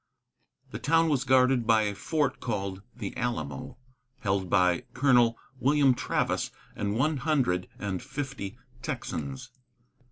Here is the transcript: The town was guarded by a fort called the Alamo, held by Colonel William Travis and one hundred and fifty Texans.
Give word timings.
The 0.71 0.79
town 0.79 1.09
was 1.09 1.25
guarded 1.25 1.67
by 1.67 1.83
a 1.83 1.93
fort 1.93 2.39
called 2.39 2.81
the 2.95 3.15
Alamo, 3.15 3.77
held 4.21 4.49
by 4.49 4.81
Colonel 4.95 5.37
William 5.59 5.93
Travis 5.93 6.49
and 6.75 6.95
one 6.97 7.17
hundred 7.17 7.67
and 7.77 8.01
fifty 8.01 8.57
Texans. 8.81 9.51